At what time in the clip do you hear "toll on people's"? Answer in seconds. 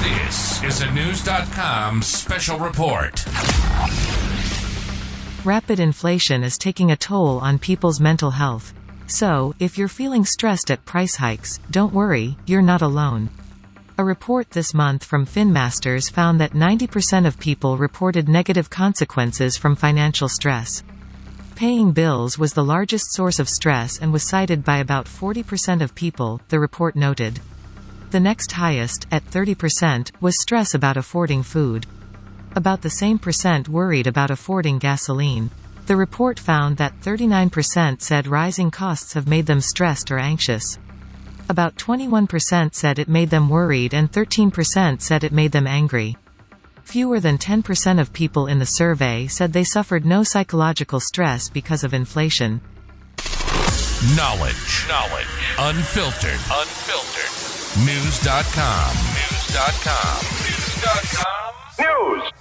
6.96-7.98